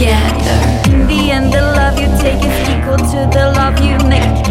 together. 0.00 0.60
In 0.88 1.06
the 1.06 1.30
end, 1.30 1.52
the 1.52 1.60
love 1.60 1.98
you 2.00 2.08
take 2.24 2.40
is 2.40 2.68
equal 2.72 2.96
to 2.96 3.20
the 3.36 3.52
love 3.56 3.76
you 3.84 3.98
make. 4.08 4.48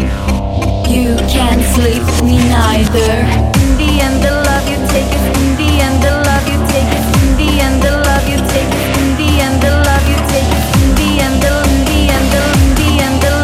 You 0.86 1.16
can't 1.26 1.62
sleep 1.74 2.06
me 2.22 2.38
neither. 2.38 3.12
In 3.58 3.70
the 3.82 3.90
end, 4.06 4.22
the 4.22 4.30
love 4.46 4.66
you 4.70 4.78
take 4.94 5.10
is 5.10 5.24
in 5.42 5.50
the 5.58 5.70
end, 5.82 6.02
the 6.06 6.12
love 6.28 6.46
you 6.46 6.58
take 6.70 6.90
is 6.98 7.06
in 7.18 7.30
the 7.40 7.50
end, 7.66 7.82
the 7.82 7.90
love 8.06 8.26
you 8.30 8.38
take 8.54 8.70
is 8.78 8.94
in 9.02 9.10
the 9.18 9.30
end, 9.42 9.56
the 9.62 9.72
love 9.88 10.06
you 10.10 10.18
take 10.30 10.50
is 10.58 10.66
in 10.82 10.90
the 11.00 11.10
end, 11.24 11.42
the 11.42 11.50
in 11.66 11.82
the 11.90 12.00
end, 12.14 12.30
the 12.30 12.90
end, 13.06 13.18
the 13.26 13.40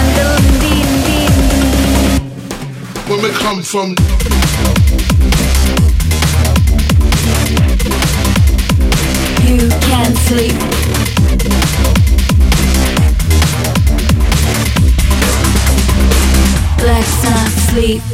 end, 0.00 0.10
the 0.18 0.34
end. 0.34 0.34
Where 3.06 3.20
we 3.22 3.30
come 3.30 3.62
from. 3.62 3.94
You 9.46 9.68
can't 9.86 10.16
sleep 10.26 10.83
Let's 16.84 17.24
not 17.24 17.48
sleep. 17.70 18.13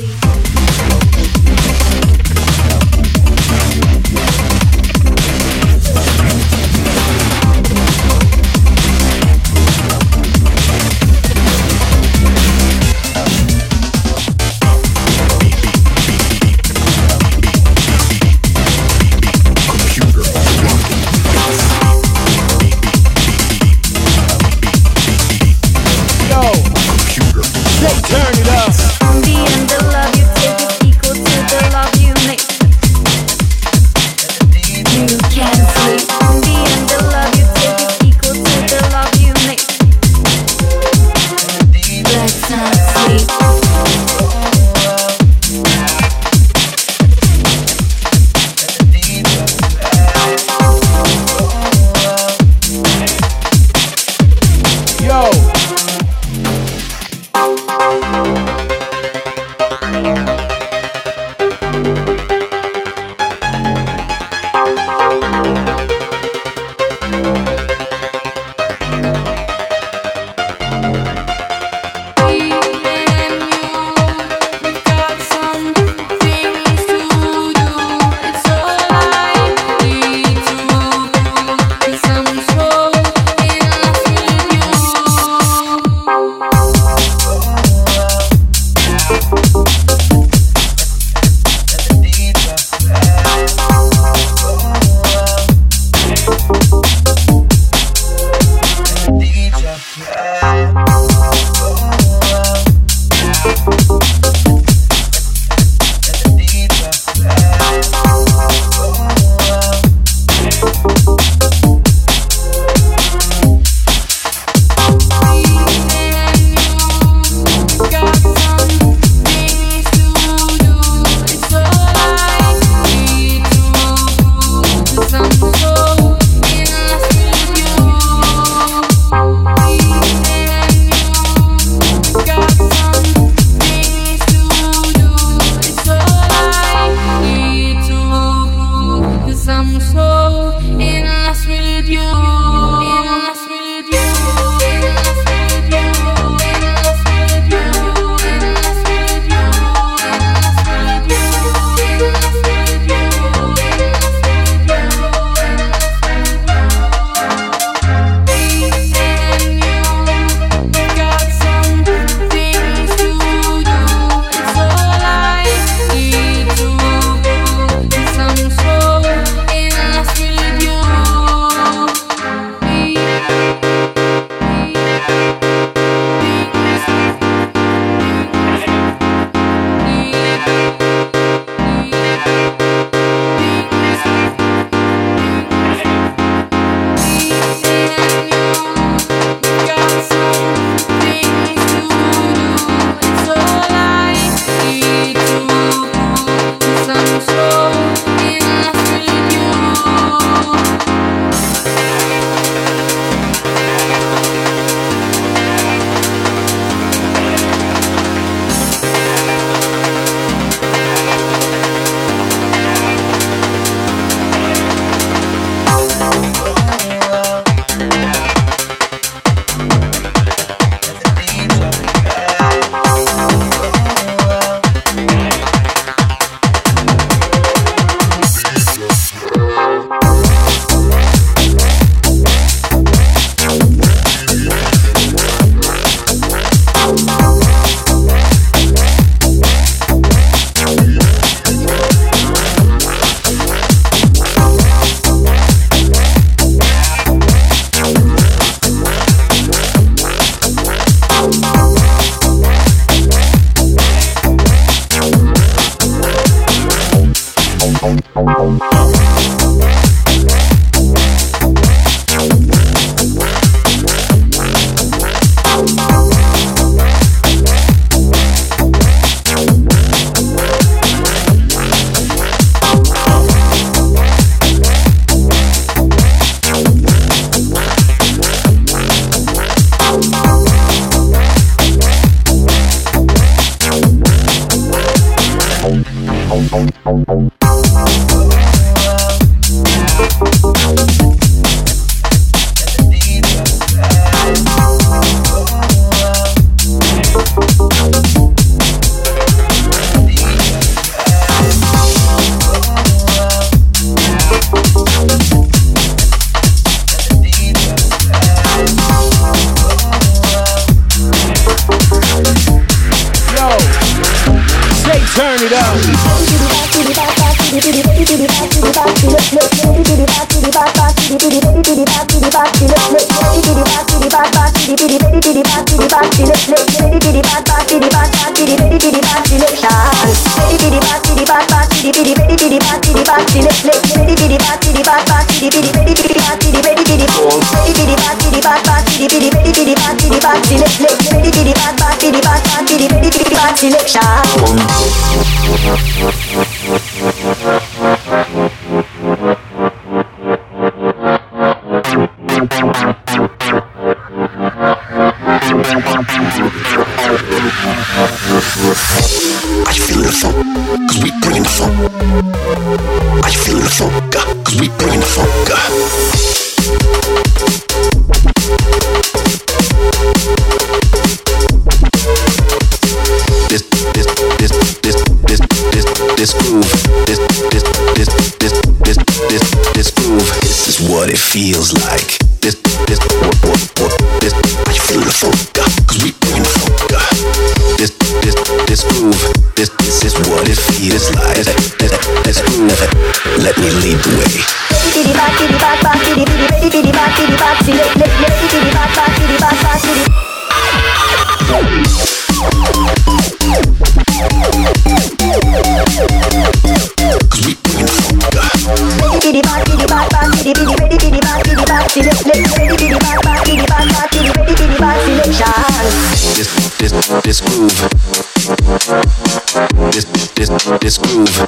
This 420.90 420.98
groove. 420.98 421.46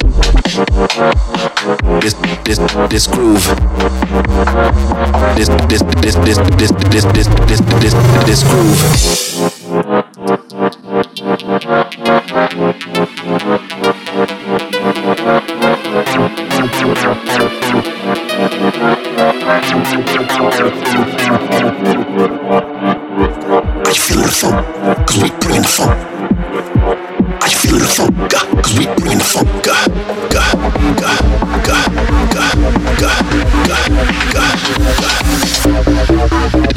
This 2.00 2.14
this 2.44 2.58
this 2.90 3.06
groove. 3.08 3.44
this 5.34 5.48
this 5.66 5.82
this 6.00 6.14
this 6.14 6.36
this 6.46 6.78
this 6.92 7.26
this 7.48 7.60
this 7.80 7.94
this 8.24 8.42
groove. 8.44 9.51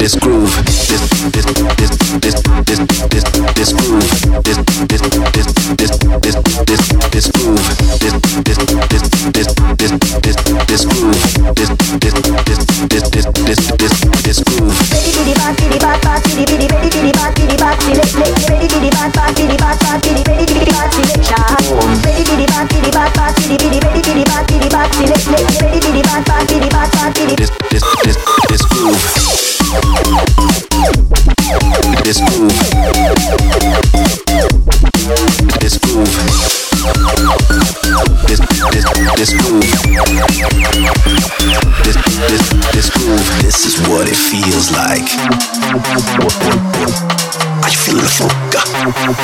this 0.06 0.14
groove. 0.14 0.75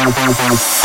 bang 0.03 0.13
bang 0.17 0.35
bang 0.35 0.82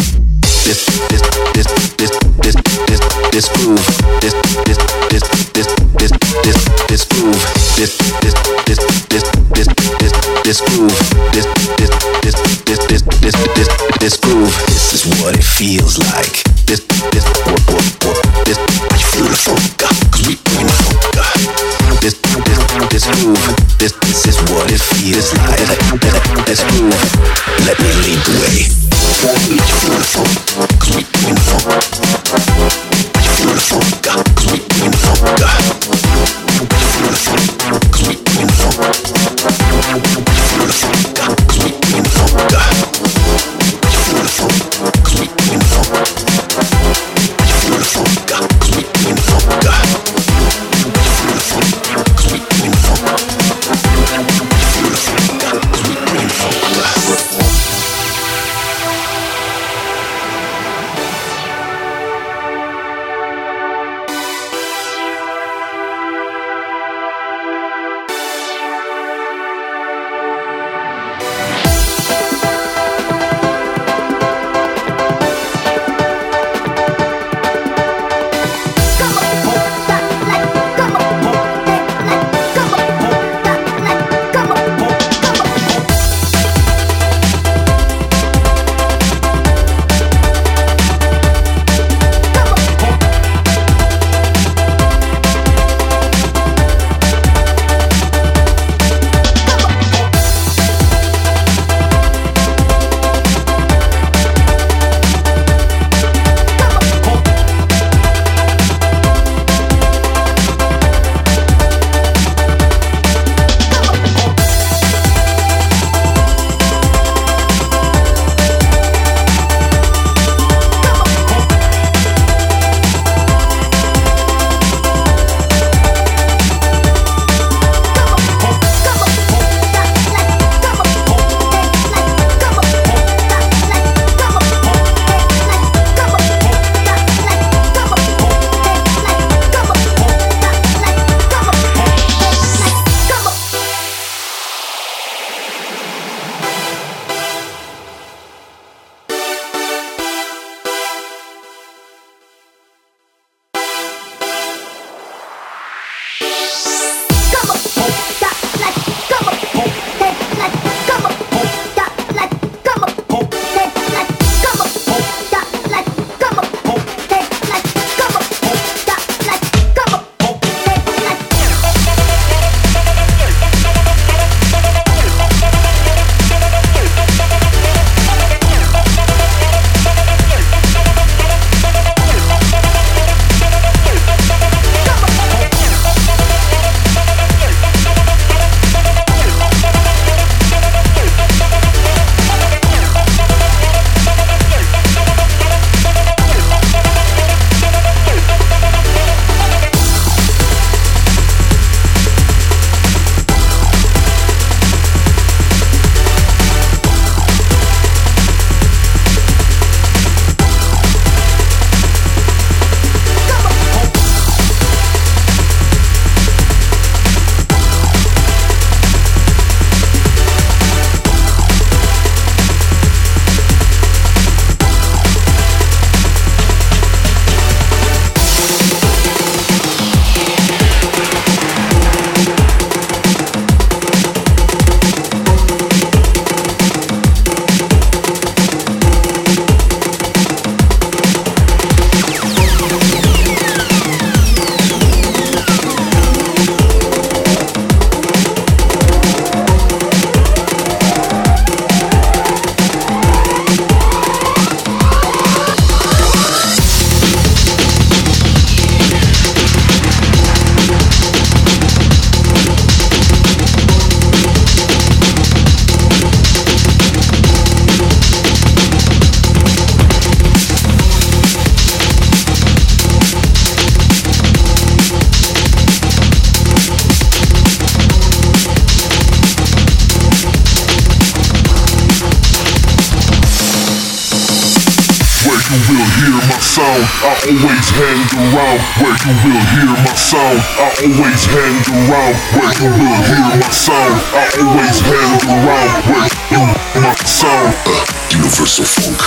sound. 286.57 286.83
I 287.05 287.13
always 287.29 287.67
hang 287.77 288.01
around 288.17 288.59
where 288.81 288.97
you 289.05 289.13
will 289.21 289.45
hear 289.53 289.73
my 289.85 289.93
sound. 289.93 290.41
I 290.57 290.73
always 290.81 291.21
hang 291.29 291.57
around 291.69 292.15
where 292.33 292.53
you 292.57 292.69
will 292.73 293.01
hear 293.09 293.29
my 293.37 293.49
sound. 293.53 293.95
I 294.17 294.25
always 294.41 294.77
hang 294.81 295.21
around 295.37 295.69
where 295.85 296.09
you 296.33 296.41
my 296.81 296.95
sound. 297.05 297.53
Uh, 297.65 297.85
Universal 298.09 298.65
Funk. 298.65 299.01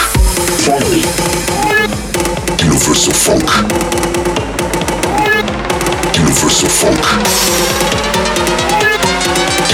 funk. 0.62 0.84
Universal 2.62 3.14
Funk. 3.14 3.51
Universal 6.14 6.70
Funk. 6.70 7.05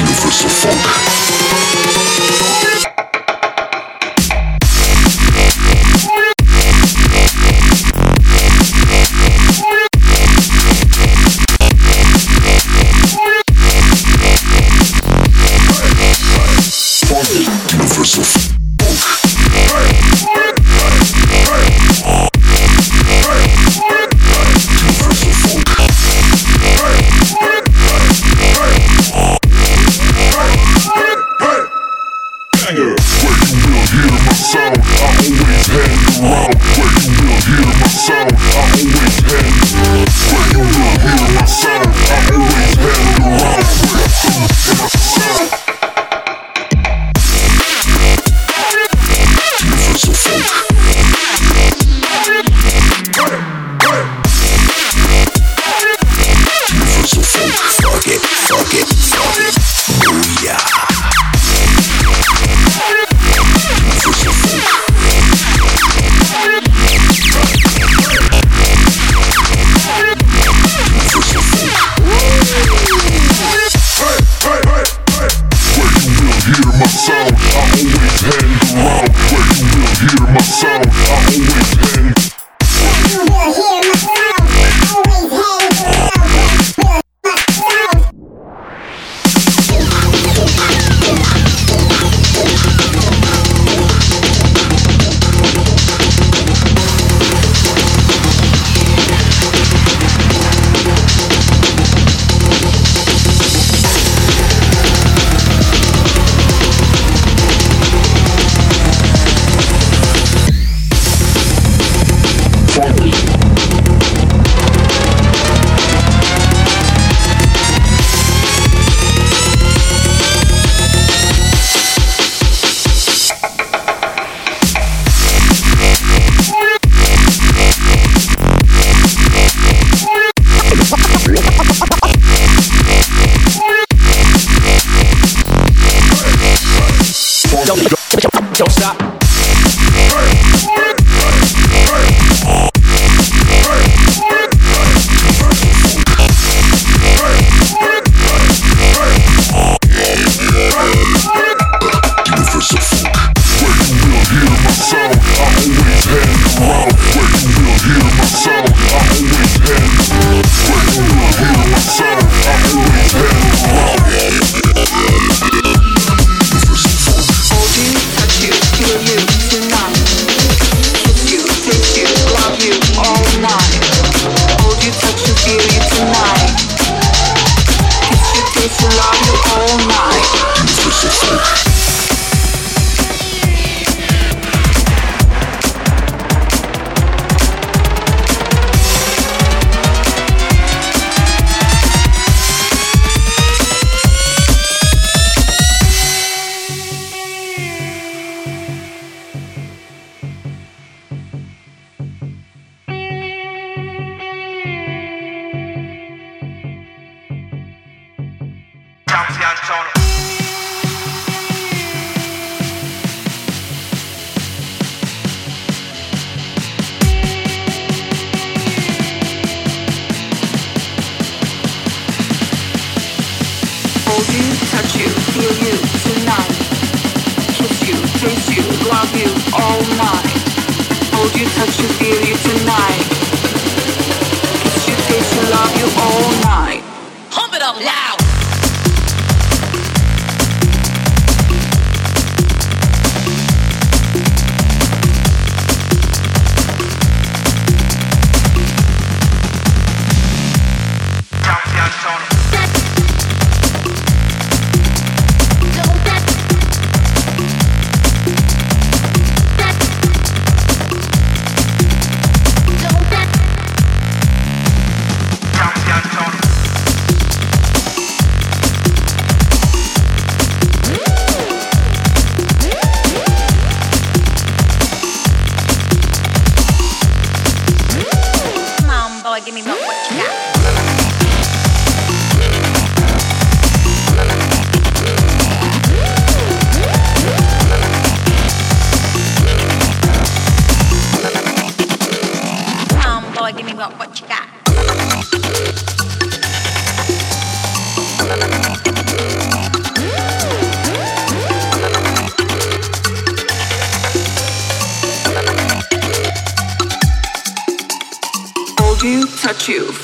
Universal 0.01 0.51
Funk. 0.61 1.07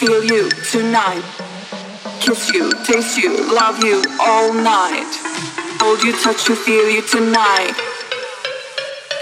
feel 0.04 0.24
you 0.24 0.50
tonight. 0.72 1.22
Kiss 2.18 2.52
you, 2.52 2.72
taste 2.82 3.16
you, 3.18 3.54
love 3.54 3.84
you 3.84 4.02
all 4.18 4.52
night. 4.52 5.06
Hold 5.78 6.02
you, 6.02 6.12
touch 6.12 6.48
you, 6.48 6.56
feel 6.56 6.90
you 6.90 7.02
tonight. 7.02 7.74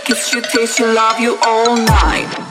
Kiss 0.07 0.33
you, 0.33 0.41
taste 0.41 0.79
you, 0.79 0.87
love 0.87 1.21
you 1.21 1.39
all 1.45 1.77
night. 1.77 2.50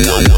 no, 0.00 0.20
no, 0.20 0.28
no. 0.28 0.37